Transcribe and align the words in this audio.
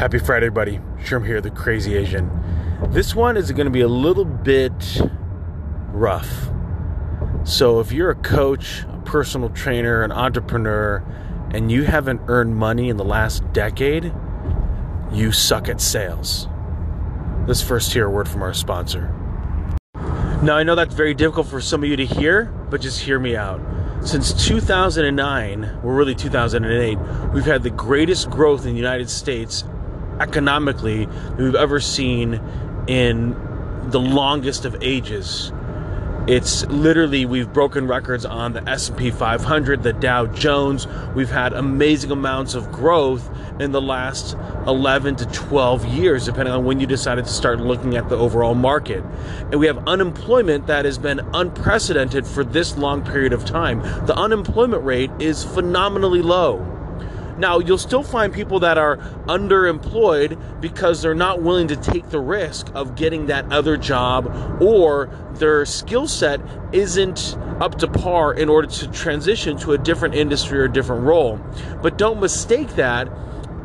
Happy 0.00 0.18
Friday, 0.18 0.48
buddy. 0.48 0.78
Sherm 1.04 1.26
here, 1.26 1.42
the 1.42 1.50
crazy 1.50 1.94
Asian. 1.94 2.30
This 2.88 3.14
one 3.14 3.36
is 3.36 3.52
going 3.52 3.66
to 3.66 3.70
be 3.70 3.82
a 3.82 3.86
little 3.86 4.24
bit 4.24 5.02
rough. 5.88 6.48
So, 7.44 7.80
if 7.80 7.92
you're 7.92 8.08
a 8.08 8.14
coach, 8.14 8.84
a 8.84 9.02
personal 9.04 9.50
trainer, 9.50 10.02
an 10.02 10.10
entrepreneur, 10.10 11.04
and 11.52 11.70
you 11.70 11.84
haven't 11.84 12.22
earned 12.28 12.56
money 12.56 12.88
in 12.88 12.96
the 12.96 13.04
last 13.04 13.42
decade, 13.52 14.10
you 15.12 15.32
suck 15.32 15.68
at 15.68 15.82
sales. 15.82 16.48
Let's 17.46 17.60
first 17.60 17.92
hear 17.92 18.06
a 18.06 18.10
word 18.10 18.26
from 18.26 18.40
our 18.40 18.54
sponsor. 18.54 19.14
Now, 20.42 20.56
I 20.56 20.62
know 20.62 20.76
that's 20.76 20.94
very 20.94 21.12
difficult 21.12 21.46
for 21.46 21.60
some 21.60 21.82
of 21.82 21.90
you 21.90 21.96
to 21.96 22.06
hear, 22.06 22.46
but 22.70 22.80
just 22.80 23.00
hear 23.00 23.18
me 23.18 23.36
out. 23.36 23.60
Since 24.02 24.46
2009, 24.46 25.60
well, 25.60 25.92
really 25.92 26.14
2008, 26.14 26.96
we've 27.34 27.44
had 27.44 27.62
the 27.62 27.68
greatest 27.68 28.30
growth 28.30 28.64
in 28.64 28.70
the 28.72 28.78
United 28.78 29.10
States 29.10 29.62
economically 30.20 31.08
we've 31.38 31.54
ever 31.54 31.80
seen 31.80 32.40
in 32.86 33.34
the 33.90 34.00
longest 34.00 34.64
of 34.64 34.76
ages. 34.82 35.52
It's 36.26 36.66
literally 36.66 37.24
we've 37.24 37.52
broken 37.52 37.88
records 37.88 38.26
on 38.26 38.52
the 38.52 38.68
S&P 38.68 39.10
500, 39.10 39.82
the 39.82 39.92
Dow 39.94 40.26
Jones. 40.26 40.86
We've 41.14 41.30
had 41.30 41.54
amazing 41.54 42.10
amounts 42.10 42.54
of 42.54 42.70
growth 42.70 43.28
in 43.58 43.72
the 43.72 43.80
last 43.80 44.36
11 44.66 45.16
to 45.16 45.26
12 45.26 45.86
years 45.86 46.26
depending 46.26 46.54
on 46.54 46.64
when 46.64 46.78
you 46.78 46.86
decided 46.86 47.24
to 47.24 47.30
start 47.30 47.58
looking 47.58 47.96
at 47.96 48.08
the 48.10 48.16
overall 48.16 48.54
market. 48.54 49.02
And 49.50 49.58
we 49.58 49.66
have 49.66 49.88
unemployment 49.88 50.66
that 50.66 50.84
has 50.84 50.98
been 50.98 51.20
unprecedented 51.32 52.26
for 52.26 52.44
this 52.44 52.76
long 52.76 53.02
period 53.02 53.32
of 53.32 53.44
time. 53.44 53.80
The 54.06 54.14
unemployment 54.14 54.84
rate 54.84 55.10
is 55.18 55.42
phenomenally 55.42 56.22
low. 56.22 56.79
Now, 57.40 57.58
you'll 57.58 57.78
still 57.78 58.02
find 58.02 58.32
people 58.32 58.60
that 58.60 58.76
are 58.76 58.98
underemployed 59.26 60.60
because 60.60 61.00
they're 61.00 61.14
not 61.14 61.40
willing 61.40 61.68
to 61.68 61.76
take 61.76 62.10
the 62.10 62.20
risk 62.20 62.70
of 62.74 62.96
getting 62.96 63.26
that 63.26 63.50
other 63.50 63.78
job 63.78 64.26
or 64.60 65.08
their 65.36 65.64
skill 65.64 66.06
set 66.06 66.38
isn't 66.72 67.38
up 67.60 67.78
to 67.78 67.88
par 67.88 68.34
in 68.34 68.50
order 68.50 68.68
to 68.68 68.90
transition 68.92 69.56
to 69.58 69.72
a 69.72 69.78
different 69.78 70.14
industry 70.14 70.58
or 70.60 70.64
a 70.64 70.72
different 70.72 71.04
role. 71.04 71.40
But 71.82 71.96
don't 71.96 72.20
mistake 72.20 72.68
that 72.76 73.08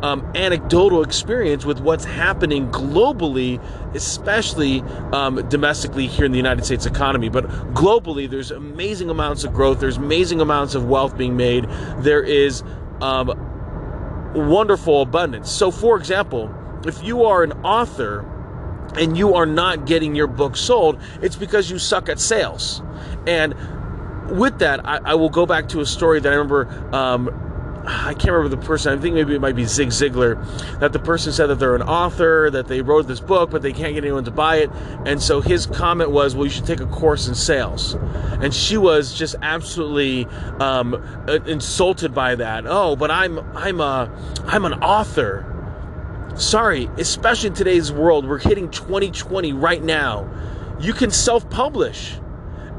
um, 0.01 0.31
anecdotal 0.35 1.03
experience 1.03 1.65
with 1.65 1.81
what's 1.81 2.05
happening 2.05 2.71
globally, 2.71 3.61
especially 3.93 4.81
um, 5.11 5.45
domestically 5.49 6.07
here 6.07 6.25
in 6.25 6.31
the 6.31 6.37
United 6.37 6.63
States 6.63 6.85
economy. 6.85 7.27
But 7.27 7.45
globally, 7.73 8.29
there's 8.29 8.51
amazing 8.51 9.09
amounts 9.09 9.43
of 9.43 9.53
growth, 9.53 9.81
there's 9.81 9.97
amazing 9.97 10.39
amounts 10.39 10.75
of 10.75 10.85
wealth 10.85 11.17
being 11.17 11.35
made. 11.35 11.65
There 11.97 12.23
is 12.23 12.63
um, 13.01 13.51
wonderful 14.35 15.01
abundance. 15.01 15.49
So, 15.51 15.71
for 15.71 15.97
example, 15.97 16.53
if 16.85 17.03
you 17.03 17.23
are 17.23 17.43
an 17.43 17.53
author 17.63 18.25
and 18.97 19.17
you 19.17 19.33
are 19.35 19.45
not 19.45 19.85
getting 19.85 20.15
your 20.15 20.27
book 20.27 20.55
sold, 20.55 20.99
it's 21.21 21.35
because 21.35 21.69
you 21.69 21.79
suck 21.79 22.09
at 22.09 22.19
sales. 22.19 22.81
And 23.27 23.55
with 24.29 24.59
that, 24.59 24.85
I, 24.85 24.99
I 25.03 25.15
will 25.15 25.29
go 25.29 25.45
back 25.45 25.69
to 25.69 25.81
a 25.81 25.85
story 25.85 26.19
that 26.19 26.31
I 26.31 26.35
remember 26.35 26.67
um, 26.93 27.29
I 27.87 28.13
can't 28.13 28.31
remember 28.31 28.49
the 28.55 28.65
person. 28.65 28.97
I 28.97 29.01
think 29.01 29.15
maybe 29.15 29.35
it 29.35 29.41
might 29.41 29.55
be 29.55 29.65
Zig 29.65 29.89
Ziglar. 29.89 30.39
That 30.79 30.93
the 30.93 30.99
person 30.99 31.31
said 31.31 31.47
that 31.47 31.59
they're 31.59 31.75
an 31.75 31.83
author, 31.83 32.49
that 32.51 32.67
they 32.67 32.81
wrote 32.81 33.07
this 33.07 33.19
book, 33.19 33.51
but 33.51 33.61
they 33.61 33.73
can't 33.73 33.93
get 33.93 34.03
anyone 34.03 34.23
to 34.25 34.31
buy 34.31 34.57
it. 34.57 34.71
And 35.05 35.21
so 35.21 35.41
his 35.41 35.65
comment 35.65 36.11
was, 36.11 36.35
"Well, 36.35 36.45
you 36.45 36.51
should 36.51 36.65
take 36.65 36.79
a 36.79 36.87
course 36.87 37.27
in 37.27 37.35
sales." 37.35 37.93
And 38.41 38.53
she 38.53 38.77
was 38.77 39.13
just 39.13 39.35
absolutely 39.41 40.25
um, 40.59 40.95
insulted 41.45 42.13
by 42.13 42.35
that. 42.35 42.65
Oh, 42.67 42.95
but 42.95 43.11
I'm 43.11 43.39
I'm 43.55 43.79
a 43.79 44.11
I'm 44.45 44.65
an 44.65 44.73
author. 44.75 45.51
Sorry, 46.35 46.89
especially 46.97 47.47
in 47.47 47.53
today's 47.53 47.91
world, 47.91 48.27
we're 48.27 48.39
hitting 48.39 48.69
2020 48.69 49.53
right 49.53 49.81
now. 49.81 50.29
You 50.81 50.91
can 50.91 51.09
self-publish 51.09 52.17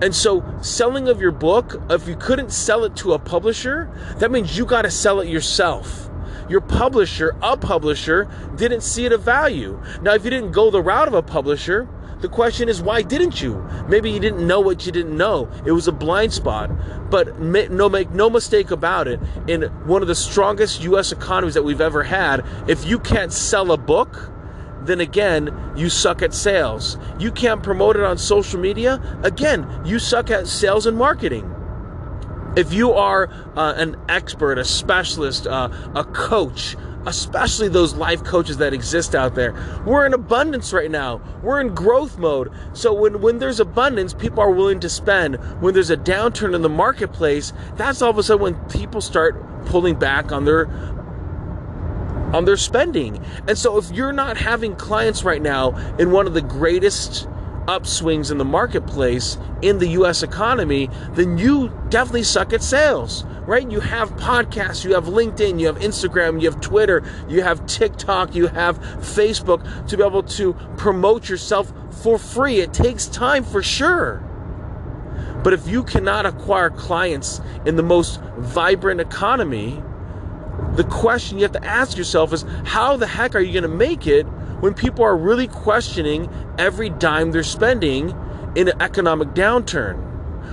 and 0.03 0.15
so, 0.15 0.45
selling 0.61 1.09
of 1.09 1.21
your 1.21 1.33
book, 1.33 1.81
if 1.89 2.07
you 2.07 2.17
couldn't 2.17 2.53
sell 2.53 2.85
it 2.85 2.95
to 2.97 3.15
a 3.15 3.19
publisher, 3.19 3.91
that 4.19 4.31
means 4.31 4.57
you 4.57 4.67
got 4.67 4.83
to 4.83 4.91
sell 4.91 5.21
it 5.21 5.29
yourself. 5.29 6.11
Your 6.49 6.61
publisher, 6.61 7.35
a 7.43 7.57
publisher, 7.57 8.29
didn't 8.57 8.83
see 8.83 9.07
it 9.07 9.13
of 9.13 9.23
value. 9.23 9.81
Now, 10.03 10.15
if 10.15 10.25
you 10.25 10.31
didn't 10.31 10.53
go 10.53 10.71
the 10.71 10.83
route 10.83 11.09
of 11.09 11.15
a 11.15 11.23
publisher, 11.23 11.89
the 12.21 12.29
question 12.29 12.69
is, 12.69 12.81
why 12.81 13.03
didn't 13.03 13.43
you? 13.43 13.63
Maybe 13.89 14.11
you 14.11 14.21
didn't 14.21 14.47
know 14.47 14.61
what 14.61 14.87
you 14.87 14.93
didn't 14.93 15.17
know. 15.17 15.51
It 15.67 15.73
was 15.73 15.87
a 15.87 15.93
blind 15.93 16.33
spot. 16.33 16.71
But 17.11 17.39
no, 17.41 17.89
make 17.89 18.11
no 18.11 18.31
mistake 18.31 18.71
about 18.71 19.07
it. 19.07 19.21
In 19.47 19.63
one 19.87 20.03
of 20.03 20.09
the 20.09 20.15
strongest 20.15 20.83
U.S. 20.85 21.13
economies 21.13 21.55
that 21.55 21.63
we've 21.63 21.81
ever 21.81 22.03
had, 22.03 22.45
if 22.69 22.87
you 22.87 22.99
can't 22.99 23.33
sell 23.33 23.73
a 23.73 23.77
book, 23.77 24.31
then 24.87 25.01
again, 25.01 25.73
you 25.77 25.89
suck 25.89 26.23
at 26.23 26.35
sales. 26.35 26.99
You 27.19 27.31
can't 27.31 27.63
promote 27.63 27.97
it 27.97 28.03
on 28.03 28.19
social 28.19 28.61
media, 28.61 29.01
again, 29.23 29.69
you 29.85 29.99
suck 29.99 30.31
at 30.31 30.47
sales 30.47 30.87
and 30.87 30.97
marketing. 30.97 31.53
If 32.57 32.73
you 32.73 32.93
are 32.93 33.29
uh, 33.55 33.75
an 33.77 33.97
expert, 34.09 34.59
a 34.59 34.65
specialist, 34.65 35.47
uh, 35.47 35.69
a 35.95 36.05
coach, 36.05 36.77
especially 37.07 37.69
those 37.69 37.95
life 37.95 38.25
coaches 38.25 38.57
that 38.59 38.75
exist 38.75 39.15
out 39.15 39.35
there. 39.35 39.55
We're 39.87 40.07
in 40.07 40.15
abundance 40.15 40.73
right 40.73 40.91
now. 40.91 41.21
We're 41.43 41.61
in 41.61 41.75
growth 41.75 42.19
mode. 42.19 42.51
So 42.73 42.93
when, 42.93 43.21
when 43.21 43.39
there's 43.39 43.61
abundance, 43.61 44.13
people 44.13 44.41
are 44.41 44.51
willing 44.51 44.81
to 44.81 44.89
spend. 44.89 45.37
When 45.61 45.73
there's 45.73 45.91
a 45.91 45.97
downturn 45.97 46.55
in 46.55 46.63
the 46.63 46.69
marketplace, 46.69 47.53
that's 47.77 48.03
all 48.03 48.11
of 48.11 48.19
a 48.19 48.23
sudden 48.23 48.43
when 48.43 48.55
people 48.69 49.01
start 49.01 49.37
pulling 49.67 49.97
back 49.97 50.33
on 50.33 50.45
their 50.45 50.67
on 52.37 52.45
their 52.45 52.57
spending. 52.59 53.19
And 53.49 53.57
so 53.57 53.79
if 53.79 53.91
you're 53.91 54.13
not 54.13 54.37
having 54.37 54.77
clients 54.77 55.25
right 55.25 55.41
now 55.41 55.75
in 55.99 56.11
one 56.11 56.27
of 56.27 56.35
the 56.35 56.43
greatest 56.43 57.27
upswings 57.67 58.31
in 58.31 58.39
the 58.39 58.45
marketplace 58.45 59.39
in 59.63 59.79
the 59.79 59.89
US 59.89 60.23
economy, 60.23 60.91
then 61.13 61.39
you 61.39 61.73
definitely 61.89 62.23
suck 62.23 62.53
at 62.53 62.63
sales, 62.63 63.25
right? 63.47 63.69
You 63.69 63.81
have 63.81 64.11
podcasts, 64.17 64.85
you 64.85 64.93
have 64.95 65.07
LinkedIn, 65.07 65.59
you 65.59 65.67
have 65.67 65.79
Instagram, 65.79 66.41
you 66.41 66.51
have 66.51 66.61
Twitter, 66.61 67.03
you 67.27 67.43
have 67.43 67.65
TikTok, 67.67 68.35
you 68.35 68.49
have 68.49 68.79
Facebook 68.79 69.89
to 69.89 69.97
be 69.97 70.05
able 70.05 70.23
to 70.23 70.53
promote 70.77 71.29
yourself 71.29 71.73
for 72.03 72.19
free. 72.19 72.61
It 72.61 72.75
takes 72.75 73.07
time 73.07 73.45
for 73.45 73.63
sure. 73.63 74.23
But 75.43 75.55
if 75.55 75.67
you 75.67 75.85
cannot 75.85 76.27
acquire 76.27 76.71
clients 76.71 77.41
in 77.65 77.77
the 77.77 77.83
most 77.83 78.21
vibrant 78.37 79.01
economy, 79.01 79.83
the 80.77 80.85
question 80.85 81.39
you 81.39 81.43
have 81.43 81.53
to 81.53 81.65
ask 81.65 81.97
yourself 81.97 82.33
is 82.33 82.45
how 82.65 82.97
the 82.97 83.07
heck 83.07 83.35
are 83.35 83.41
you 83.41 83.53
going 83.53 83.71
to 83.71 83.77
make 83.77 84.07
it 84.07 84.25
when 84.61 84.75
people 84.75 85.05
are 85.05 85.17
really 85.17 85.49
questioning 85.49 86.29
every 86.59 86.91
dime 86.91 87.33
they're 87.33 87.43
spending 87.43 88.11
in 88.55 88.69
an 88.69 88.81
economic 88.81 89.29
downturn? 89.29 90.03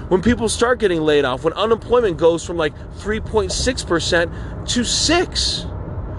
When 0.10 0.22
people 0.22 0.50
start 0.50 0.80
getting 0.80 1.02
laid 1.02 1.26
off, 1.26 1.44
when 1.44 1.54
unemployment 1.54 2.18
goes 2.18 2.46
from 2.46 2.58
like 2.58 2.74
3.6% 2.98 4.68
to 4.70 4.84
6 4.84 5.66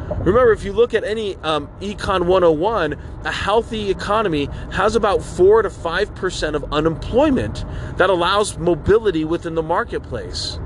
Remember, 0.09 0.53
if 0.53 0.65
you 0.65 0.73
look 0.73 0.93
at 0.93 1.03
any 1.03 1.37
um, 1.37 1.69
Econ 1.81 2.27
101, 2.27 2.99
a 3.25 3.33
healthy 3.33 3.91
economy 3.91 4.49
has 4.71 4.97
about 4.97 5.23
4 5.23 5.63
to 5.63 5.71
5% 5.71 6.55
of 6.55 6.73
unemployment 6.73 7.65
that 7.97 8.11
allows 8.11 8.59
mobility 8.59 9.25
within 9.25 9.55
the 9.55 9.63
marketplace. 9.63 10.59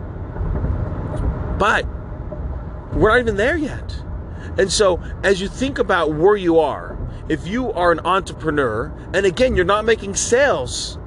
But 1.59 1.87
we're 2.93 3.11
not 3.11 3.21
even 3.21 3.37
there 3.37 3.57
yet. 3.57 4.03
And 4.57 4.73
so, 4.73 5.01
as 5.23 5.41
you 5.41 5.49
think 5.49 5.79
about 5.79 6.15
where 6.15 6.37
you 6.37 6.59
are, 6.59 6.99
if 7.29 7.47
you 7.47 7.73
are 7.73 7.93
an 7.93 8.01
entrepreneur, 8.01 8.93
and 9.15 9.27
again, 9.27 9.55
you're 9.55 9.65
not 9.65 9.85
making 9.85 10.15
sales, 10.15 10.99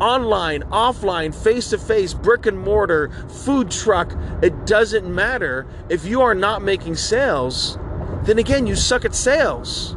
online, 0.00 0.62
offline, 0.64 1.34
face 1.34 1.70
to 1.70 1.78
face, 1.78 2.14
brick 2.14 2.46
and 2.46 2.58
mortar, 2.58 3.10
food 3.28 3.70
truck, 3.70 4.12
it 4.42 4.66
doesn't 4.66 5.12
matter. 5.12 5.66
If 5.88 6.04
you 6.04 6.22
are 6.22 6.34
not 6.34 6.62
making 6.62 6.96
sales, 6.96 7.78
then 8.24 8.38
again, 8.38 8.66
you 8.66 8.74
suck 8.74 9.04
at 9.04 9.14
sales. 9.14 9.94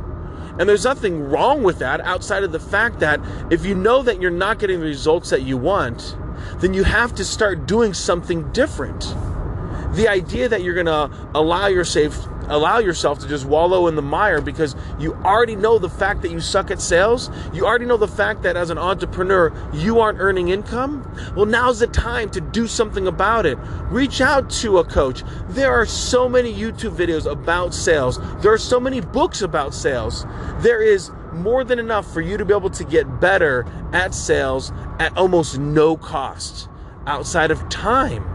And 0.60 0.68
there's 0.68 0.84
nothing 0.84 1.24
wrong 1.24 1.64
with 1.64 1.80
that 1.80 2.02
outside 2.02 2.44
of 2.44 2.52
the 2.52 2.60
fact 2.60 3.00
that 3.00 3.20
if 3.50 3.66
you 3.66 3.74
know 3.74 4.04
that 4.04 4.22
you're 4.22 4.30
not 4.30 4.60
getting 4.60 4.80
the 4.80 4.86
results 4.86 5.30
that 5.30 5.44
you 5.44 5.58
want, 5.58 6.16
then 6.58 6.74
you 6.74 6.84
have 6.84 7.16
to 7.16 7.26
start 7.26 7.66
doing 7.66 7.94
something 7.94 8.52
different 8.52 9.16
the 9.94 10.08
idea 10.08 10.48
that 10.48 10.64
you're 10.64 10.76
gonna 10.76 11.10
allow 11.34 11.68
yourself 11.68 12.28
allow 12.48 12.80
yourself 12.80 13.20
to 13.20 13.28
just 13.28 13.46
wallow 13.46 13.88
in 13.88 13.96
the 13.96 14.02
mire 14.02 14.42
because 14.42 14.76
you 15.00 15.14
already 15.24 15.56
know 15.56 15.78
the 15.78 15.90
fact 15.90 16.22
that 16.22 16.32
you 16.32 16.40
suck 16.40 16.70
at 16.70 16.82
sales. 16.82 17.30
You 17.54 17.66
already 17.66 17.86
know 17.86 17.98
the 17.98 18.08
fact 18.08 18.42
that 18.44 18.58
as 18.58 18.70
an 18.70 18.78
entrepreneur 18.78 19.54
you 19.74 20.00
aren't 20.00 20.20
earning 20.20 20.50
income. 20.50 21.10
Well 21.36 21.46
now's 21.46 21.80
the 21.80 21.88
time 21.88 22.30
to 22.32 22.42
do 22.42 22.68
something 22.68 23.08
about 23.08 23.46
it. 23.46 23.58
Reach 23.90 24.22
out 24.22 24.50
to 24.62 24.80
a 24.80 24.84
coach. 24.84 25.24
There 25.50 25.72
are 25.72 25.86
so 25.86 26.28
many 26.28 26.54
youtube 26.54 26.96
videos 26.96 27.30
about 27.30 27.74
sales. 27.74 28.20
There 28.42 28.52
are 28.52 28.58
so 28.58 28.80
many 28.80 29.02
books 29.02 29.42
about 29.42 29.74
sales. 29.74 30.26
There 30.60 30.82
is 30.82 31.12
more 31.32 31.64
than 31.64 31.80
enough 31.80 32.12
for 32.12 32.22
you 32.22 32.38
to 32.38 32.44
be 32.44 32.54
able 32.54 32.70
to 32.72 32.84
get 32.84 33.22
better 33.22 33.66
at 33.94 34.14
sales 34.14 34.72
at 35.00 35.16
almost 35.18 35.58
no 35.58 35.96
cost 35.96 36.68
outside 37.08 37.52
of 37.52 37.68
time 37.70 38.31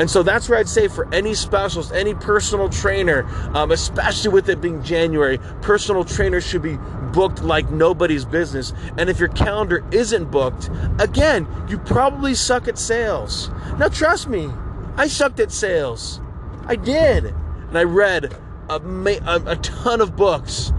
And 0.00 0.10
so 0.10 0.22
that's 0.22 0.48
where 0.48 0.58
I'd 0.58 0.66
say 0.66 0.88
for 0.88 1.12
any 1.12 1.34
specialist, 1.34 1.92
any 1.92 2.14
personal 2.14 2.70
trainer, 2.70 3.26
um, 3.54 3.70
especially 3.70 4.30
with 4.30 4.48
it 4.48 4.58
being 4.58 4.82
January, 4.82 5.36
personal 5.60 6.06
trainers 6.06 6.42
should 6.42 6.62
be 6.62 6.78
booked 7.12 7.42
like 7.42 7.70
nobody's 7.70 8.24
business. 8.24 8.72
And 8.96 9.10
if 9.10 9.18
your 9.18 9.28
calendar 9.28 9.84
isn't 9.92 10.30
booked, 10.30 10.70
again, 10.98 11.46
you 11.68 11.76
probably 11.76 12.34
suck 12.34 12.66
at 12.66 12.78
sales. 12.78 13.50
Now, 13.78 13.88
trust 13.88 14.26
me, 14.26 14.48
I 14.96 15.06
sucked 15.06 15.38
at 15.38 15.52
sales. 15.52 16.22
I 16.64 16.76
did. 16.76 17.26
And 17.26 17.76
I 17.76 17.82
read 17.82 18.32
a, 18.70 18.76
a, 18.76 19.42
a 19.52 19.56
ton 19.56 20.00
of 20.00 20.16
books. 20.16 20.72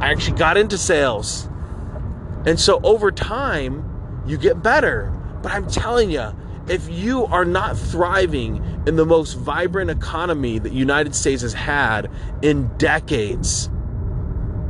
I 0.00 0.10
actually 0.10 0.38
got 0.38 0.56
into 0.56 0.78
sales. 0.78 1.46
And 2.46 2.58
so 2.58 2.80
over 2.82 3.12
time, 3.12 3.84
you 4.26 4.38
get 4.38 4.62
better. 4.62 5.12
But 5.42 5.52
I'm 5.52 5.68
telling 5.68 6.10
you, 6.10 6.32
if 6.68 6.88
you 6.88 7.24
are 7.26 7.44
not 7.44 7.78
thriving 7.78 8.62
in 8.86 8.96
the 8.96 9.06
most 9.06 9.34
vibrant 9.34 9.90
economy 9.90 10.58
that 10.58 10.72
United 10.72 11.14
States 11.14 11.42
has 11.42 11.54
had 11.54 12.10
in 12.42 12.68
decades, 12.76 13.70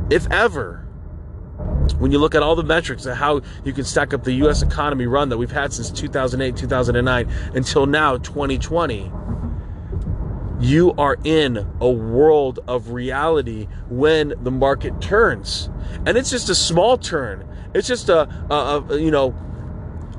if 0.09 0.29
ever, 0.31 0.87
when 1.97 2.11
you 2.11 2.19
look 2.19 2.35
at 2.35 2.41
all 2.41 2.55
the 2.55 2.63
metrics 2.63 3.05
of 3.05 3.17
how 3.17 3.41
you 3.65 3.73
can 3.73 3.83
stack 3.83 4.13
up 4.13 4.23
the 4.23 4.33
US 4.45 4.61
economy 4.61 5.07
run 5.07 5.29
that 5.29 5.37
we've 5.37 5.51
had 5.51 5.73
since 5.73 5.91
2008, 5.91 6.55
2009 6.55 7.29
until 7.53 7.85
now 7.85 8.17
2020, 8.17 9.11
you 10.59 10.93
are 10.97 11.17
in 11.23 11.65
a 11.79 11.89
world 11.89 12.59
of 12.67 12.91
reality 12.91 13.67
when 13.89 14.33
the 14.41 14.51
market 14.51 14.99
turns. 15.01 15.69
And 16.05 16.17
it's 16.17 16.29
just 16.29 16.49
a 16.49 16.55
small 16.55 16.97
turn. 16.97 17.47
It's 17.73 17.87
just 17.87 18.09
a, 18.09 18.27
a, 18.49 18.83
a 18.89 18.99
you 18.99 19.11
know, 19.11 19.33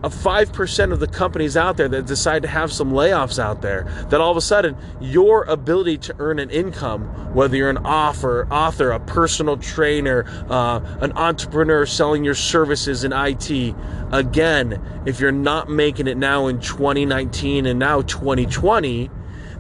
of 0.02 0.14
5% 0.14 0.93
of 0.93 1.00
the 1.00 1.06
companies 1.06 1.56
out 1.56 1.76
there 1.76 1.88
that 1.88 2.06
decide 2.06 2.43
to 2.43 2.49
have 2.49 2.73
some 2.73 2.93
layoffs 2.93 3.38
out 3.38 3.62
there 3.62 3.85
that 4.08 4.20
all 4.20 4.31
of 4.31 4.37
a 4.37 4.41
sudden 4.41 4.76
your 5.00 5.44
ability 5.44 5.99
to 5.99 6.14
earn 6.19 6.38
an 6.38 6.50
income 6.50 7.02
whether 7.35 7.56
you're 7.56 7.70
an 7.70 7.79
author 7.79 8.47
author 8.50 8.91
a 8.91 9.00
personal 9.00 9.56
trainer 9.56 10.25
uh, 10.49 10.81
an 11.00 11.12
entrepreneur 11.12 11.85
selling 11.85 12.25
your 12.25 12.35
services 12.35 13.05
in 13.05 13.12
it 13.12 13.75
again 14.12 15.02
if 15.06 15.20
you're 15.20 15.32
not 15.32 15.69
making 15.69 16.06
it 16.06 16.17
now 16.17 16.47
in 16.47 16.61
2019 16.61 17.67
and 17.67 17.79
now 17.79 18.02
2020 18.02 19.11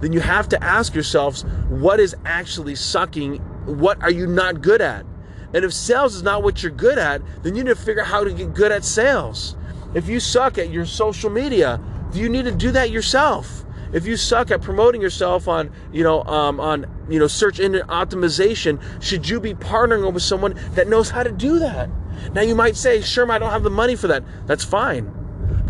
then 0.00 0.12
you 0.12 0.20
have 0.20 0.48
to 0.48 0.62
ask 0.62 0.94
yourselves 0.94 1.44
what 1.68 2.00
is 2.00 2.16
actually 2.24 2.74
sucking 2.74 3.36
what 3.66 4.02
are 4.02 4.10
you 4.10 4.26
not 4.26 4.60
good 4.60 4.80
at? 4.80 5.04
And 5.52 5.64
if 5.64 5.72
sales 5.72 6.14
is 6.14 6.22
not 6.22 6.42
what 6.42 6.62
you're 6.62 6.72
good 6.72 6.98
at 6.98 7.22
then 7.42 7.54
you 7.54 7.64
need 7.64 7.70
to 7.70 7.76
figure 7.76 8.02
out 8.02 8.08
how 8.08 8.24
to 8.24 8.32
get 8.32 8.54
good 8.54 8.72
at 8.72 8.84
sales 8.84 9.56
if 9.94 10.08
you 10.08 10.20
suck 10.20 10.58
at 10.58 10.70
your 10.70 10.86
social 10.86 11.30
media, 11.30 11.80
do 12.12 12.18
you 12.18 12.28
need 12.28 12.44
to 12.44 12.52
do 12.52 12.70
that 12.72 12.90
yourself. 12.90 13.64
If 13.92 14.06
you 14.06 14.16
suck 14.16 14.50
at 14.50 14.62
promoting 14.62 15.00
yourself 15.00 15.48
on, 15.48 15.72
you 15.92 16.04
know, 16.04 16.22
um, 16.24 16.60
on, 16.60 16.86
you 17.08 17.18
know, 17.18 17.26
search 17.26 17.58
engine 17.58 17.86
optimization, 17.88 18.80
should 19.02 19.28
you 19.28 19.40
be 19.40 19.54
partnering 19.54 20.12
with 20.12 20.22
someone 20.22 20.58
that 20.74 20.86
knows 20.86 21.10
how 21.10 21.24
to 21.24 21.32
do 21.32 21.58
that? 21.58 21.90
Now 22.32 22.42
you 22.42 22.54
might 22.54 22.76
say, 22.76 23.00
sure, 23.00 23.30
I 23.30 23.38
don't 23.38 23.50
have 23.50 23.64
the 23.64 23.70
money 23.70 23.96
for 23.96 24.06
that. 24.08 24.22
That's 24.46 24.64
fine. 24.64 25.19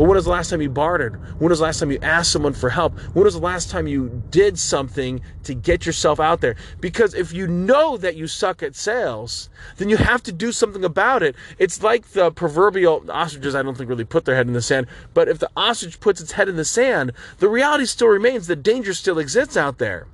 But 0.01 0.07
when 0.07 0.17
was 0.17 0.25
the 0.25 0.31
last 0.31 0.49
time 0.49 0.63
you 0.63 0.71
bartered? 0.71 1.21
When 1.39 1.51
was 1.51 1.59
the 1.59 1.67
last 1.67 1.79
time 1.79 1.91
you 1.91 1.99
asked 2.01 2.33
someone 2.33 2.55
for 2.55 2.71
help? 2.71 2.99
When 3.13 3.23
was 3.23 3.35
the 3.35 3.41
last 3.41 3.69
time 3.69 3.87
you 3.87 4.23
did 4.31 4.59
something 4.59 5.21
to 5.43 5.53
get 5.53 5.85
yourself 5.85 6.19
out 6.19 6.41
there? 6.41 6.57
Because 6.81 7.13
if 7.13 7.35
you 7.35 7.47
know 7.47 7.99
that 7.99 8.17
you 8.17 8.27
suck 8.27 8.63
at 8.63 8.75
sales, 8.75 9.51
then 9.77 9.91
you 9.91 9.99
have 9.99 10.23
to 10.23 10.33
do 10.33 10.53
something 10.53 10.87
about 10.87 11.23
it. 11.23 11.37
It's 11.59 11.83
like 11.83 12.13
the 12.13 12.31
proverbial 12.31 13.11
ostriches, 13.11 13.55
I 13.55 13.63
don't 13.63 13.77
think 13.77 13.91
really 13.91 14.07
put 14.07 14.25
their 14.25 14.37
head 14.37 14.47
in 14.47 14.55
the 14.55 14.63
sand, 14.63 14.87
but 15.13 15.29
if 15.29 15.39
the 15.39 15.51
ostrich 15.55 16.01
puts 16.01 16.23
its 16.23 16.33
head 16.33 16.49
in 16.49 16.57
the 16.57 16.65
sand, 16.65 17.13
the 17.37 17.51
reality 17.51 17.85
still 17.85 18.09
remains 18.09 18.47
the 18.47 18.57
danger 18.57 18.95
still 18.95 19.19
exists 19.19 19.55
out 19.55 19.77
there. 19.77 20.07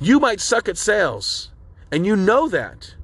You 0.00 0.18
might 0.18 0.40
suck 0.40 0.66
at 0.66 0.78
sales, 0.78 1.50
and 1.92 2.06
you 2.06 2.16
know 2.16 2.48
that. 2.48 2.94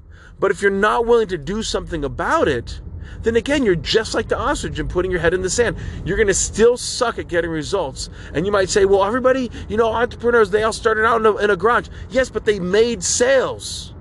But 0.41 0.51
if 0.51 0.62
you're 0.62 0.71
not 0.71 1.05
willing 1.05 1.29
to 1.29 1.37
do 1.37 1.62
something 1.62 2.05
about 2.05 2.49
it, 2.49 2.81
then 3.23 3.37
again, 3.37 3.64
you're 3.64 3.76
just 3.76 4.14
like 4.14 4.29
the 4.29 4.38
ostrich 4.38 4.79
and 4.79 4.88
putting 4.88 5.11
your 5.11 5.20
head 5.20 5.35
in 5.35 5.43
the 5.43 5.50
sand. 5.50 5.76
You're 6.05 6.17
going 6.17 6.29
to 6.29 6.35
still 6.35 6.76
suck 6.76 7.19
at 7.19 7.29
getting 7.29 7.50
results. 7.50 8.11
And 8.35 8.47
you 8.47 8.53
might 8.53 8.69
say, 8.69 8.85
well, 8.85 9.05
everybody, 9.05 9.50
you 9.69 9.76
know, 9.76 9.93
entrepreneurs, 9.93 10.50
they 10.50 10.62
all 10.62 10.73
started 10.73 11.05
out 11.05 11.20
in 11.20 11.26
a, 11.26 11.37
in 11.37 11.50
a 11.50 11.56
garage. 11.56 11.88
Yes, 12.11 12.31
but 12.31 12.44
they 12.44 12.58
made 12.58 13.03
sales. 13.03 13.94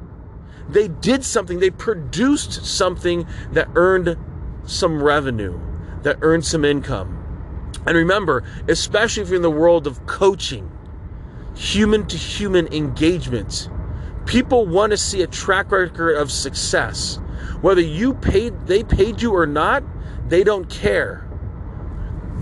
They 0.69 0.87
did 0.87 1.23
something, 1.23 1.59
they 1.59 1.69
produced 1.69 2.65
something 2.65 3.27
that 3.51 3.67
earned 3.75 4.17
some 4.65 5.01
revenue, 5.01 5.59
that 6.01 6.17
earned 6.21 6.45
some 6.45 6.65
income. 6.65 7.21
And 7.85 7.95
remember, 7.95 8.43
especially 8.67 9.23
if 9.23 9.29
you're 9.29 9.35
in 9.35 9.43
the 9.43 9.51
world 9.51 9.85
of 9.85 10.05
coaching, 10.07 10.71
human 11.55 12.07
to 12.07 12.17
human 12.17 12.67
engagement, 12.73 13.69
people 14.25 14.65
want 14.65 14.91
to 14.91 14.97
see 14.97 15.21
a 15.21 15.27
track 15.27 15.71
record 15.71 16.15
of 16.15 16.31
success. 16.31 17.19
Whether 17.61 17.81
you 17.81 18.13
paid 18.13 18.67
they 18.67 18.83
paid 18.83 19.21
you 19.21 19.33
or 19.33 19.45
not, 19.45 19.83
they 20.27 20.43
don't 20.43 20.69
care. 20.69 21.27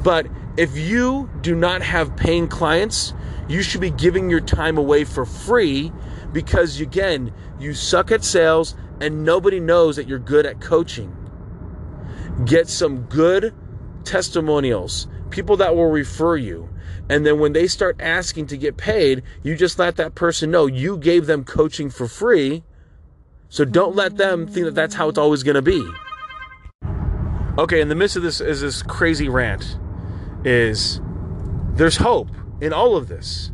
But 0.03 0.27
if 0.57 0.77
you 0.77 1.29
do 1.41 1.55
not 1.55 1.81
have 1.81 2.15
paying 2.15 2.47
clients, 2.47 3.13
you 3.47 3.61
should 3.61 3.81
be 3.81 3.89
giving 3.89 4.29
your 4.29 4.39
time 4.39 4.77
away 4.77 5.03
for 5.03 5.25
free 5.25 5.91
because 6.31 6.79
again, 6.79 7.33
you 7.59 7.73
suck 7.73 8.11
at 8.11 8.23
sales 8.23 8.75
and 8.99 9.23
nobody 9.23 9.59
knows 9.59 9.95
that 9.95 10.07
you're 10.07 10.19
good 10.19 10.45
at 10.45 10.61
coaching. 10.61 11.15
Get 12.45 12.67
some 12.67 13.01
good 13.03 13.53
testimonials, 14.03 15.07
people 15.29 15.57
that 15.57 15.75
will 15.75 15.89
refer 15.89 16.37
you. 16.37 16.69
And 17.09 17.25
then 17.25 17.39
when 17.39 17.53
they 17.53 17.67
start 17.67 17.97
asking 17.99 18.47
to 18.47 18.57
get 18.57 18.77
paid, 18.77 19.23
you 19.43 19.55
just 19.55 19.77
let 19.77 19.97
that 19.97 20.15
person 20.15 20.51
know 20.51 20.65
you 20.65 20.97
gave 20.97 21.25
them 21.25 21.43
coaching 21.43 21.89
for 21.89 22.07
free 22.07 22.63
so 23.53 23.63
don't 23.63 23.95
let 23.95 24.17
them 24.17 24.47
think 24.47 24.65
that 24.65 24.73
that's 24.73 24.95
how 24.95 25.09
it's 25.09 25.19
always 25.19 25.43
going 25.43 25.53
to 25.53 25.61
be. 25.61 25.87
Okay, 27.59 27.81
in 27.81 27.87
the 27.87 27.93
midst 27.93 28.15
of 28.15 28.23
this 28.23 28.41
is 28.41 28.61
this 28.61 28.81
crazy 28.81 29.29
rant 29.29 29.77
is 30.43 30.99
there's 31.75 31.97
hope 31.97 32.29
in 32.61 32.73
all 32.73 32.95
of 32.95 33.09
this. 33.09 33.51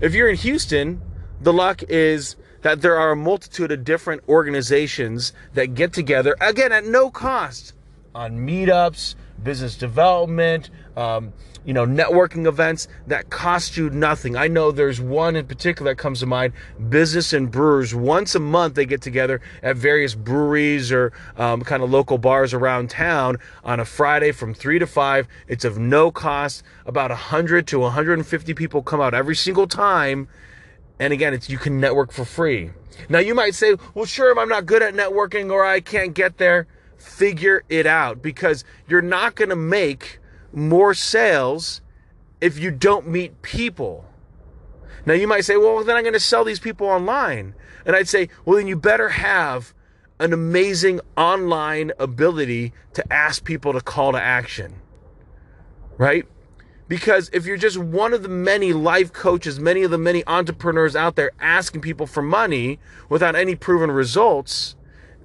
If 0.00 0.14
you're 0.14 0.28
in 0.28 0.34
Houston, 0.34 1.00
the 1.40 1.52
luck 1.52 1.84
is 1.84 2.34
that 2.62 2.80
there 2.80 2.98
are 2.98 3.12
a 3.12 3.16
multitude 3.16 3.70
of 3.70 3.84
different 3.84 4.24
organizations 4.28 5.32
that 5.54 5.76
get 5.76 5.92
together 5.92 6.34
again 6.40 6.72
at 6.72 6.84
no 6.84 7.08
cost 7.08 7.72
on 8.16 8.44
meetups, 8.44 9.14
business 9.42 9.76
development, 9.76 10.70
um, 10.96 11.32
you 11.64 11.72
know, 11.72 11.84
networking 11.84 12.46
events 12.46 12.86
that 13.08 13.28
cost 13.28 13.76
you 13.76 13.90
nothing. 13.90 14.36
I 14.36 14.46
know 14.48 14.70
there's 14.70 15.00
one 15.00 15.34
in 15.36 15.46
particular 15.46 15.90
that 15.92 15.96
comes 15.96 16.20
to 16.20 16.26
mind 16.26 16.52
business 16.88 17.32
and 17.32 17.50
brewers. 17.50 17.94
Once 17.94 18.34
a 18.34 18.38
month, 18.38 18.74
they 18.74 18.86
get 18.86 19.02
together 19.02 19.40
at 19.62 19.76
various 19.76 20.14
breweries 20.14 20.92
or 20.92 21.12
um, 21.36 21.62
kind 21.62 21.82
of 21.82 21.90
local 21.90 22.18
bars 22.18 22.54
around 22.54 22.90
town 22.90 23.38
on 23.64 23.80
a 23.80 23.84
Friday 23.84 24.30
from 24.32 24.54
3 24.54 24.78
to 24.78 24.86
5. 24.86 25.26
It's 25.48 25.64
of 25.64 25.78
no 25.78 26.10
cost. 26.10 26.62
About 26.86 27.10
100 27.10 27.66
to 27.68 27.80
150 27.80 28.54
people 28.54 28.82
come 28.82 29.00
out 29.00 29.12
every 29.12 29.36
single 29.36 29.66
time. 29.66 30.28
And 30.98 31.12
again, 31.12 31.34
it's 31.34 31.50
you 31.50 31.58
can 31.58 31.80
network 31.80 32.12
for 32.12 32.24
free. 32.24 32.70
Now 33.08 33.18
you 33.18 33.34
might 33.34 33.54
say, 33.54 33.74
well, 33.94 34.06
sure, 34.06 34.38
I'm 34.38 34.48
not 34.48 34.66
good 34.66 34.82
at 34.82 34.94
networking 34.94 35.50
or 35.50 35.64
I 35.64 35.80
can't 35.80 36.14
get 36.14 36.38
there. 36.38 36.66
Figure 36.98 37.62
it 37.68 37.86
out 37.86 38.22
because 38.22 38.64
you're 38.88 39.02
not 39.02 39.34
going 39.34 39.50
to 39.50 39.56
make 39.56 40.18
more 40.52 40.94
sales 40.94 41.80
if 42.40 42.58
you 42.58 42.70
don't 42.70 43.06
meet 43.06 43.42
people. 43.42 44.04
Now 45.04 45.14
you 45.14 45.28
might 45.28 45.44
say, 45.44 45.56
well, 45.56 45.82
then 45.84 45.96
I'm 45.96 46.02
going 46.02 46.14
to 46.14 46.20
sell 46.20 46.44
these 46.44 46.58
people 46.58 46.86
online. 46.86 47.54
And 47.84 47.94
I'd 47.94 48.08
say, 48.08 48.28
well, 48.44 48.56
then 48.56 48.66
you 48.66 48.76
better 48.76 49.10
have 49.10 49.72
an 50.18 50.32
amazing 50.32 51.00
online 51.16 51.92
ability 51.98 52.72
to 52.94 53.12
ask 53.12 53.44
people 53.44 53.72
to 53.72 53.80
call 53.80 54.12
to 54.12 54.20
action. 54.20 54.76
Right? 55.98 56.26
Because 56.88 57.30
if 57.32 57.46
you're 57.46 57.56
just 57.56 57.78
one 57.78 58.12
of 58.12 58.22
the 58.22 58.28
many 58.28 58.72
life 58.72 59.12
coaches, 59.12 59.58
many 59.58 59.82
of 59.82 59.90
the 59.90 59.98
many 59.98 60.24
entrepreneurs 60.26 60.94
out 60.94 61.16
there 61.16 61.32
asking 61.40 61.80
people 61.80 62.06
for 62.06 62.22
money 62.22 62.78
without 63.08 63.34
any 63.34 63.54
proven 63.54 63.90
results, 63.90 64.76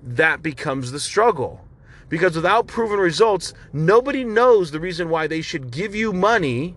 that 0.03 0.41
becomes 0.41 0.91
the 0.91 0.99
struggle. 0.99 1.65
Because 2.09 2.35
without 2.35 2.67
proven 2.67 2.99
results, 2.99 3.53
nobody 3.71 4.23
knows 4.23 4.71
the 4.71 4.79
reason 4.79 5.09
why 5.09 5.27
they 5.27 5.41
should 5.41 5.71
give 5.71 5.95
you 5.95 6.11
money 6.11 6.75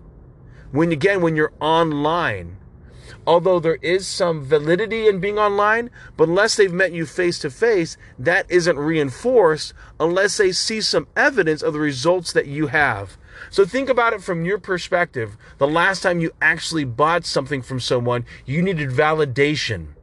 when 0.71 0.91
again 0.91 1.21
when 1.21 1.35
you're 1.35 1.53
online. 1.59 2.57
Although 3.27 3.59
there 3.59 3.79
is 3.81 4.07
some 4.07 4.45
validity 4.45 5.07
in 5.07 5.19
being 5.19 5.39
online, 5.39 5.89
but 6.15 6.29
unless 6.29 6.55
they've 6.55 6.71
met 6.71 6.93
you 6.93 7.05
face 7.05 7.39
to 7.39 7.49
face, 7.49 7.97
that 8.19 8.45
isn't 8.49 8.77
reinforced 8.77 9.73
unless 9.99 10.37
they 10.37 10.51
see 10.51 10.79
some 10.79 11.07
evidence 11.15 11.63
of 11.63 11.73
the 11.73 11.79
results 11.79 12.31
that 12.33 12.45
you 12.45 12.67
have. 12.67 13.17
So 13.49 13.65
think 13.65 13.89
about 13.89 14.13
it 14.13 14.21
from 14.21 14.45
your 14.45 14.59
perspective. 14.59 15.37
The 15.57 15.67
last 15.67 16.01
time 16.03 16.19
you 16.19 16.31
actually 16.41 16.85
bought 16.85 17.25
something 17.25 17.61
from 17.61 17.79
someone, 17.79 18.25
you 18.45 18.61
needed 18.61 18.89
validation. 18.89 19.94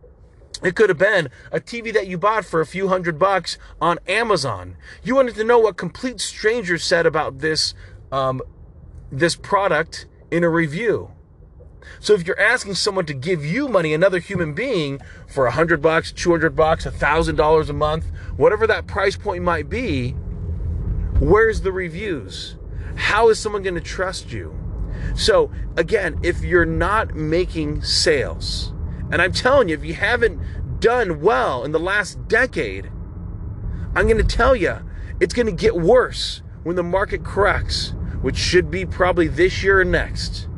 It 0.62 0.76
could 0.76 0.88
have 0.88 0.98
been 0.98 1.28
a 1.50 1.60
TV 1.60 1.92
that 1.92 2.06
you 2.06 2.16
bought 2.18 2.44
for 2.44 2.60
a 2.60 2.66
few 2.66 2.88
hundred 2.88 3.18
bucks 3.18 3.58
on 3.80 3.98
Amazon. 4.06 4.76
You 5.02 5.16
wanted 5.16 5.34
to 5.34 5.44
know 5.44 5.58
what 5.58 5.76
complete 5.76 6.20
strangers 6.20 6.84
said 6.84 7.04
about 7.04 7.40
this 7.40 7.74
um, 8.12 8.40
this 9.10 9.34
product 9.34 10.06
in 10.30 10.44
a 10.44 10.48
review. 10.48 11.10
So 11.98 12.14
if 12.14 12.26
you're 12.26 12.38
asking 12.38 12.74
someone 12.74 13.06
to 13.06 13.14
give 13.14 13.44
you 13.44 13.68
money, 13.68 13.92
another 13.92 14.18
human 14.18 14.54
being, 14.54 15.00
for 15.26 15.46
a 15.46 15.50
hundred 15.50 15.82
bucks, 15.82 16.12
two 16.12 16.30
hundred 16.30 16.54
bucks, 16.54 16.86
a 16.86 16.90
thousand 16.90 17.36
dollars 17.36 17.68
a 17.68 17.72
month, 17.72 18.06
whatever 18.36 18.66
that 18.68 18.86
price 18.86 19.16
point 19.16 19.42
might 19.42 19.68
be, 19.68 20.12
where's 21.18 21.62
the 21.62 21.72
reviews? 21.72 22.56
How 22.94 23.30
is 23.30 23.38
someone 23.38 23.62
going 23.62 23.74
to 23.74 23.80
trust 23.80 24.32
you? 24.32 24.56
So 25.16 25.50
again, 25.76 26.20
if 26.22 26.42
you're 26.42 26.64
not 26.64 27.14
making 27.14 27.82
sales, 27.82 28.72
and 29.12 29.20
I'm 29.20 29.32
telling 29.32 29.68
you, 29.68 29.74
if 29.74 29.84
you 29.84 29.92
haven't 29.92 30.80
done 30.80 31.20
well 31.20 31.64
in 31.64 31.72
the 31.72 31.78
last 31.78 32.26
decade, 32.28 32.86
I'm 33.94 34.08
going 34.08 34.16
to 34.16 34.24
tell 34.24 34.56
you, 34.56 34.78
it's 35.20 35.34
going 35.34 35.46
to 35.46 35.52
get 35.52 35.76
worse 35.76 36.40
when 36.62 36.76
the 36.76 36.82
market 36.82 37.22
corrects, 37.22 37.92
which 38.22 38.38
should 38.38 38.70
be 38.70 38.86
probably 38.86 39.28
this 39.28 39.62
year 39.62 39.80
or 39.80 39.84
next. 39.84 40.48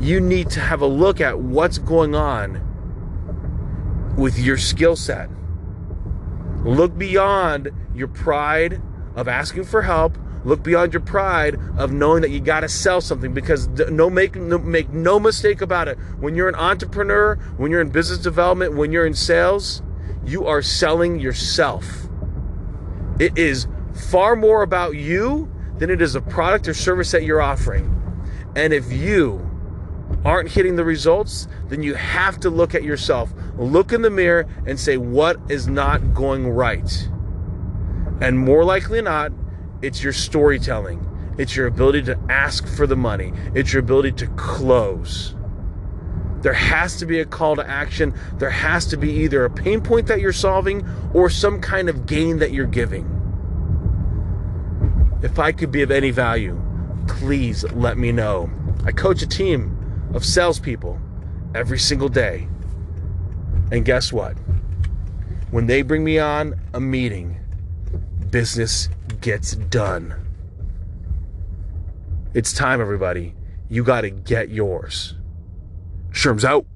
You 0.00 0.20
need 0.20 0.50
to 0.50 0.60
have 0.60 0.80
a 0.80 0.86
look 0.86 1.20
at 1.20 1.38
what's 1.38 1.78
going 1.78 2.16
on 2.16 2.64
with 4.16 4.36
your 4.36 4.56
skill 4.56 4.96
set. 4.96 5.30
Look 6.64 6.98
beyond 6.98 7.70
your 7.94 8.08
pride 8.08 8.82
of 9.14 9.28
asking 9.28 9.64
for 9.64 9.82
help. 9.82 10.18
Look 10.44 10.62
beyond 10.62 10.92
your 10.92 11.02
pride 11.02 11.58
of 11.76 11.92
knowing 11.92 12.22
that 12.22 12.30
you 12.30 12.40
got 12.40 12.60
to 12.60 12.68
sell 12.68 13.00
something 13.00 13.34
because 13.34 13.68
no 13.68 14.08
make 14.08 14.36
no, 14.36 14.58
make 14.58 14.90
no 14.90 15.18
mistake 15.18 15.60
about 15.60 15.88
it. 15.88 15.98
When 16.18 16.34
you're 16.34 16.48
an 16.48 16.54
entrepreneur, 16.54 17.36
when 17.56 17.70
you're 17.70 17.80
in 17.80 17.90
business 17.90 18.18
development, 18.18 18.76
when 18.76 18.92
you're 18.92 19.06
in 19.06 19.14
sales, 19.14 19.82
you 20.24 20.46
are 20.46 20.62
selling 20.62 21.18
yourself. 21.18 22.08
It 23.18 23.36
is 23.36 23.66
far 24.10 24.36
more 24.36 24.62
about 24.62 24.94
you 24.94 25.50
than 25.78 25.90
it 25.90 26.00
is 26.00 26.14
a 26.14 26.20
product 26.20 26.68
or 26.68 26.74
service 26.74 27.10
that 27.12 27.24
you're 27.24 27.42
offering. 27.42 27.94
And 28.54 28.72
if 28.72 28.92
you 28.92 29.44
aren't 30.24 30.50
hitting 30.50 30.76
the 30.76 30.84
results, 30.84 31.48
then 31.68 31.82
you 31.82 31.94
have 31.94 32.40
to 32.40 32.50
look 32.50 32.74
at 32.74 32.82
yourself. 32.82 33.32
Look 33.56 33.92
in 33.92 34.02
the 34.02 34.10
mirror 34.10 34.46
and 34.66 34.78
say, 34.78 34.96
what 34.96 35.38
is 35.48 35.66
not 35.66 36.14
going 36.14 36.48
right? 36.48 37.08
And 38.20 38.38
more 38.38 38.64
likely 38.64 39.02
not, 39.02 39.32
it's 39.82 40.02
your 40.02 40.12
storytelling. 40.12 41.04
It's 41.38 41.54
your 41.54 41.66
ability 41.66 42.02
to 42.04 42.18
ask 42.28 42.66
for 42.66 42.86
the 42.86 42.96
money. 42.96 43.32
It's 43.54 43.72
your 43.72 43.80
ability 43.80 44.12
to 44.12 44.26
close. 44.28 45.34
There 46.40 46.52
has 46.52 46.96
to 46.96 47.06
be 47.06 47.20
a 47.20 47.24
call 47.24 47.56
to 47.56 47.68
action. 47.68 48.14
There 48.34 48.50
has 48.50 48.86
to 48.86 48.96
be 48.96 49.10
either 49.10 49.44
a 49.44 49.50
pain 49.50 49.80
point 49.80 50.06
that 50.08 50.20
you're 50.20 50.32
solving 50.32 50.86
or 51.14 51.30
some 51.30 51.60
kind 51.60 51.88
of 51.88 52.06
gain 52.06 52.38
that 52.38 52.52
you're 52.52 52.66
giving. 52.66 53.14
If 55.22 55.38
I 55.38 55.52
could 55.52 55.72
be 55.72 55.82
of 55.82 55.90
any 55.90 56.10
value, 56.10 56.60
please 57.08 57.64
let 57.72 57.98
me 57.98 58.12
know. 58.12 58.50
I 58.84 58.92
coach 58.92 59.22
a 59.22 59.26
team 59.26 60.10
of 60.14 60.24
salespeople 60.24 61.00
every 61.54 61.78
single 61.78 62.08
day. 62.08 62.48
And 63.72 63.84
guess 63.84 64.12
what? 64.12 64.36
When 65.50 65.66
they 65.66 65.82
bring 65.82 66.04
me 66.04 66.18
on 66.18 66.54
a 66.72 66.80
meeting, 66.80 67.38
business 68.30 68.88
gets 69.20 69.52
done. 69.52 70.14
It's 72.34 72.52
time, 72.52 72.80
everybody. 72.80 73.34
You 73.68 73.84
got 73.84 74.02
to 74.02 74.10
get 74.10 74.50
yours. 74.50 75.14
Sherm's 76.12 76.44
out. 76.44 76.66